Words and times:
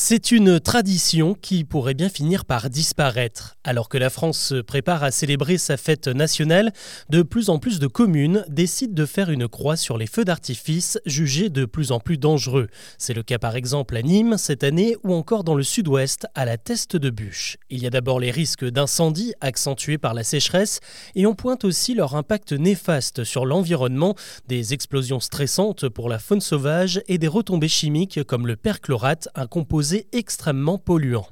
C'est 0.00 0.30
une 0.30 0.60
tradition 0.60 1.34
qui 1.34 1.64
pourrait 1.64 1.92
bien 1.92 2.08
finir 2.08 2.44
par 2.44 2.70
disparaître. 2.70 3.56
Alors 3.64 3.88
que 3.88 3.98
la 3.98 4.10
France 4.10 4.38
se 4.38 4.60
prépare 4.60 5.02
à 5.02 5.10
célébrer 5.10 5.58
sa 5.58 5.76
fête 5.76 6.06
nationale, 6.06 6.72
de 7.10 7.22
plus 7.22 7.50
en 7.50 7.58
plus 7.58 7.80
de 7.80 7.88
communes 7.88 8.44
décident 8.48 8.94
de 8.94 9.04
faire 9.04 9.28
une 9.28 9.48
croix 9.48 9.76
sur 9.76 9.98
les 9.98 10.06
feux 10.06 10.24
d'artifice 10.24 11.00
jugés 11.04 11.48
de 11.50 11.64
plus 11.64 11.90
en 11.90 11.98
plus 11.98 12.16
dangereux. 12.16 12.68
C'est 12.96 13.12
le 13.12 13.24
cas 13.24 13.40
par 13.40 13.56
exemple 13.56 13.96
à 13.96 14.02
Nîmes 14.02 14.38
cette 14.38 14.62
année 14.62 14.96
ou 15.02 15.14
encore 15.14 15.42
dans 15.42 15.56
le 15.56 15.64
sud-ouest 15.64 16.28
à 16.36 16.44
la 16.44 16.58
Teste 16.58 16.94
de 16.94 17.10
Bûche. 17.10 17.56
Il 17.68 17.82
y 17.82 17.86
a 17.88 17.90
d'abord 17.90 18.20
les 18.20 18.30
risques 18.30 18.64
d'incendie 18.64 19.34
accentués 19.40 19.98
par 19.98 20.14
la 20.14 20.22
sécheresse 20.22 20.78
et 21.16 21.26
on 21.26 21.34
pointe 21.34 21.64
aussi 21.64 21.94
leur 21.94 22.14
impact 22.14 22.52
néfaste 22.52 23.24
sur 23.24 23.44
l'environnement, 23.44 24.14
des 24.46 24.74
explosions 24.74 25.18
stressantes 25.18 25.88
pour 25.88 26.08
la 26.08 26.20
faune 26.20 26.40
sauvage 26.40 27.02
et 27.08 27.18
des 27.18 27.26
retombées 27.26 27.66
chimiques 27.66 28.22
comme 28.22 28.46
le 28.46 28.54
perchlorate, 28.54 29.28
un 29.34 29.48
composé 29.48 29.87
extrêmement 30.12 30.78
polluant. 30.78 31.26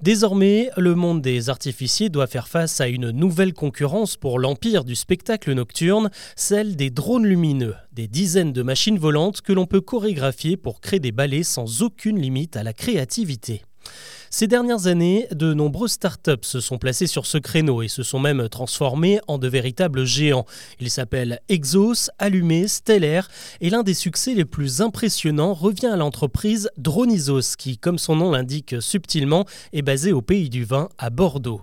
Désormais, 0.00 0.70
le 0.76 0.94
monde 0.94 1.22
des 1.22 1.50
artificiers 1.50 2.08
doit 2.08 2.28
faire 2.28 2.46
face 2.46 2.80
à 2.80 2.86
une 2.86 3.10
nouvelle 3.10 3.52
concurrence 3.52 4.16
pour 4.16 4.38
l'empire 4.38 4.84
du 4.84 4.94
spectacle 4.94 5.52
nocturne, 5.52 6.10
celle 6.36 6.76
des 6.76 6.90
drones 6.90 7.26
lumineux, 7.26 7.74
des 7.92 8.06
dizaines 8.06 8.52
de 8.52 8.62
machines 8.62 8.98
volantes 8.98 9.40
que 9.40 9.52
l'on 9.52 9.66
peut 9.66 9.80
chorégraphier 9.80 10.56
pour 10.56 10.80
créer 10.80 11.00
des 11.00 11.10
ballets 11.10 11.42
sans 11.42 11.82
aucune 11.82 12.20
limite 12.20 12.56
à 12.56 12.62
la 12.62 12.72
créativité. 12.72 13.62
Ces 14.30 14.46
dernières 14.46 14.86
années, 14.86 15.26
de 15.32 15.54
nombreuses 15.54 15.92
startups 15.92 16.32
se 16.42 16.60
sont 16.60 16.78
placées 16.78 17.06
sur 17.06 17.24
ce 17.24 17.38
créneau 17.38 17.82
et 17.82 17.88
se 17.88 18.02
sont 18.02 18.18
même 18.18 18.48
transformées 18.48 19.20
en 19.26 19.38
de 19.38 19.48
véritables 19.48 20.04
géants. 20.04 20.44
Ils 20.80 20.90
s'appellent 20.90 21.40
Exos, 21.48 22.10
Allumé, 22.18 22.68
Stellaire 22.68 23.28
et 23.60 23.70
l'un 23.70 23.82
des 23.82 23.94
succès 23.94 24.34
les 24.34 24.44
plus 24.44 24.82
impressionnants 24.82 25.54
revient 25.54 25.86
à 25.86 25.96
l'entreprise 25.96 26.70
Dronisos 26.76 27.56
qui, 27.56 27.78
comme 27.78 27.98
son 27.98 28.16
nom 28.16 28.30
l'indique 28.30 28.76
subtilement, 28.80 29.46
est 29.72 29.82
basée 29.82 30.12
au 30.12 30.20
pays 30.20 30.50
du 30.50 30.64
vin 30.64 30.88
à 30.98 31.08
Bordeaux. 31.08 31.62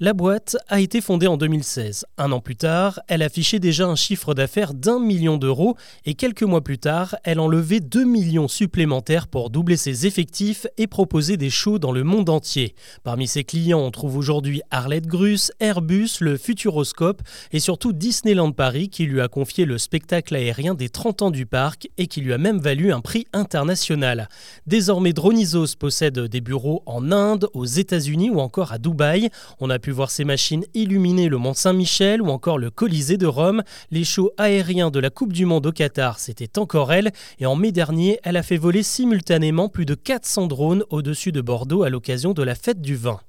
La 0.00 0.12
boîte 0.12 0.56
a 0.68 0.80
été 0.80 1.00
fondée 1.00 1.26
en 1.26 1.36
2016. 1.36 2.06
Un 2.18 2.32
an 2.32 2.40
plus 2.40 2.56
tard, 2.56 3.00
elle 3.08 3.22
affichait 3.22 3.58
déjà 3.58 3.86
un 3.86 3.96
chiffre 3.96 4.34
d'affaires 4.34 4.74
d'un 4.74 5.00
million 5.00 5.36
d'euros 5.36 5.76
et 6.04 6.14
quelques 6.14 6.42
mois 6.42 6.62
plus 6.62 6.78
tard, 6.78 7.16
elle 7.24 7.40
en 7.40 7.48
levait 7.48 7.80
2 7.80 8.04
millions 8.04 8.48
supplémentaires 8.48 9.26
pour 9.28 9.50
doubler 9.50 9.76
ses 9.76 10.06
effectifs 10.06 10.66
et 10.76 10.86
proposer 10.86 11.36
des 11.36 11.50
shows 11.50 11.78
dans 11.78 11.92
le 11.92 12.04
monde 12.04 12.28
entier. 12.28 12.74
Parmi 13.02 13.26
ses 13.26 13.44
clients, 13.44 13.80
on 13.80 13.90
trouve 13.90 14.16
aujourd'hui 14.16 14.62
Arlette 14.70 15.06
Grus, 15.06 15.52
Airbus, 15.60 16.18
le 16.20 16.36
Futuroscope 16.36 17.22
et 17.52 17.60
surtout 17.60 17.92
Disneyland 17.92 18.52
Paris 18.52 18.88
qui 18.88 19.04
lui 19.04 19.20
a 19.20 19.28
confié 19.28 19.64
le 19.64 19.78
spectacle 19.78 20.34
aérien 20.34 20.74
des 20.74 20.88
30 20.88 21.22
ans 21.22 21.30
du 21.30 21.46
parc 21.46 21.88
et 21.98 22.06
qui 22.06 22.20
lui 22.20 22.32
a 22.32 22.38
même 22.38 22.58
valu 22.58 22.92
un 22.92 23.00
prix 23.00 23.26
international. 23.32 24.28
Désormais, 24.66 25.12
Dronisos 25.12 25.76
possède 25.78 26.18
des 26.18 26.40
bureaux 26.40 26.82
en 26.86 27.12
Inde, 27.12 27.48
aux 27.54 27.64
États-Unis 27.64 28.30
ou 28.30 28.40
encore 28.40 28.72
à 28.72 28.78
Dubaï. 28.78 29.30
A 29.70 29.78
pu 29.78 29.90
voir 29.90 30.10
ces 30.10 30.24
machines 30.24 30.64
illuminer 30.74 31.28
le 31.28 31.38
Mont 31.38 31.54
Saint-Michel 31.54 32.22
ou 32.22 32.28
encore 32.28 32.58
le 32.58 32.70
Colisée 32.70 33.16
de 33.16 33.26
Rome. 33.26 33.62
Les 33.90 34.04
shows 34.04 34.30
aériens 34.36 34.90
de 34.90 35.00
la 35.00 35.10
Coupe 35.10 35.32
du 35.32 35.46
Monde 35.46 35.66
au 35.66 35.72
Qatar, 35.72 36.18
c'était 36.18 36.58
encore 36.58 36.92
elle. 36.92 37.12
Et 37.38 37.46
en 37.46 37.56
mai 37.56 37.72
dernier, 37.72 38.18
elle 38.22 38.36
a 38.36 38.42
fait 38.42 38.56
voler 38.56 38.82
simultanément 38.82 39.68
plus 39.68 39.86
de 39.86 39.94
400 39.94 40.46
drones 40.46 40.84
au-dessus 40.90 41.32
de 41.32 41.40
Bordeaux 41.40 41.82
à 41.82 41.90
l'occasion 41.90 42.32
de 42.32 42.42
la 42.42 42.54
fête 42.54 42.80
du 42.80 42.96
vin. 42.96 43.20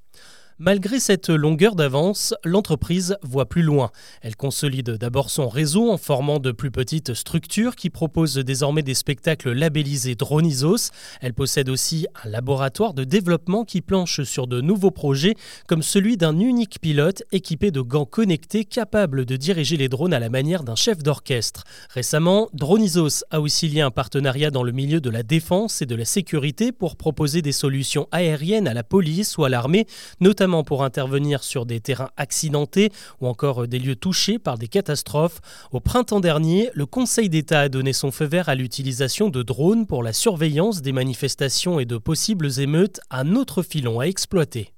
Malgré 0.61 0.99
cette 0.99 1.29
longueur 1.29 1.73
d'avance, 1.73 2.35
l'entreprise 2.43 3.15
voit 3.23 3.47
plus 3.47 3.61
loin. 3.61 3.91
Elle 4.21 4.35
consolide 4.35 4.97
d'abord 4.97 5.29
son 5.29 5.47
réseau 5.47 5.89
en 5.89 5.95
formant 5.95 6.39
de 6.39 6.51
plus 6.51 6.69
petites 6.69 7.13
structures 7.13 7.77
qui 7.77 7.89
proposent 7.89 8.35
désormais 8.35 8.83
des 8.83 8.93
spectacles 8.93 9.53
labellisés 9.53 10.16
Dronisos. 10.16 10.91
Elle 11.21 11.33
possède 11.33 11.69
aussi 11.69 12.07
un 12.25 12.29
laboratoire 12.29 12.93
de 12.93 13.05
développement 13.05 13.63
qui 13.63 13.79
planche 13.79 14.23
sur 14.23 14.47
de 14.47 14.59
nouveaux 14.59 14.91
projets 14.91 15.35
comme 15.66 15.81
celui 15.81 16.17
d'un 16.17 16.38
unique 16.38 16.81
pilote 16.81 17.23
équipé 17.31 17.71
de 17.71 17.79
gants 17.79 18.03
connectés 18.03 18.66
capables 18.66 19.23
de 19.23 19.38
diriger 19.38 19.77
les 19.77 19.88
drones 19.88 20.13
à 20.13 20.19
la 20.19 20.29
manière 20.29 20.63
d'un 20.63 20.75
chef 20.75 21.01
d'orchestre. 21.01 21.63
Récemment, 21.89 22.50
Dronisos 22.51 23.23
a 23.31 23.39
aussi 23.39 23.69
lié 23.69 23.79
un 23.79 23.91
partenariat 23.91 24.51
dans 24.51 24.63
le 24.63 24.73
milieu 24.73 25.00
de 25.00 25.09
la 25.09 25.23
défense 25.23 25.81
et 25.81 25.85
de 25.85 25.95
la 25.95 26.03
sécurité 26.03 26.73
pour 26.73 26.97
proposer 26.97 27.41
des 27.41 27.53
solutions 27.53 28.09
aériennes 28.11 28.67
à 28.67 28.73
la 28.73 28.84
police 28.84 29.38
ou 29.38 29.45
à 29.45 29.50
l'armée, 29.50 29.88
pour 30.63 30.83
intervenir 30.83 31.43
sur 31.43 31.65
des 31.65 31.79
terrains 31.79 32.09
accidentés 32.17 32.91
ou 33.21 33.27
encore 33.27 33.67
des 33.67 33.79
lieux 33.79 33.95
touchés 33.95 34.39
par 34.39 34.57
des 34.57 34.67
catastrophes. 34.67 35.41
Au 35.71 35.79
printemps 35.79 36.19
dernier, 36.19 36.69
le 36.73 36.85
Conseil 36.85 37.29
d'État 37.29 37.61
a 37.61 37.69
donné 37.69 37.93
son 37.93 38.11
feu 38.11 38.25
vert 38.25 38.49
à 38.49 38.55
l'utilisation 38.55 39.29
de 39.29 39.43
drones 39.43 39.85
pour 39.85 40.03
la 40.03 40.13
surveillance 40.13 40.81
des 40.81 40.91
manifestations 40.91 41.79
et 41.79 41.85
de 41.85 41.97
possibles 41.97 42.59
émeutes, 42.59 42.99
un 43.09 43.35
autre 43.35 43.63
filon 43.63 43.99
à 43.99 44.05
exploiter. 44.05 44.73